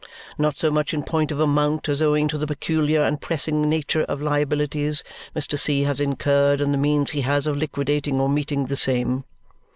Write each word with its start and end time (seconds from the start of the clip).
Not 0.35 0.57
so 0.57 0.71
much 0.71 0.95
in 0.95 1.03
point 1.03 1.31
of 1.31 1.39
amount 1.39 1.87
as 1.87 2.01
owing 2.01 2.27
to 2.29 2.39
the 2.39 2.47
peculiar 2.47 3.03
and 3.03 3.21
pressing 3.21 3.69
nature 3.69 4.01
of 4.05 4.19
liabilities 4.19 5.03
Mr. 5.35 5.59
C. 5.59 5.83
has 5.83 5.99
incurred 5.99 6.59
and 6.59 6.73
the 6.73 6.77
means 6.79 7.11
he 7.11 7.21
has 7.21 7.45
of 7.45 7.55
liquidating 7.57 8.19
or 8.19 8.27
meeting 8.27 8.65
the 8.65 8.75
same. 8.75 9.25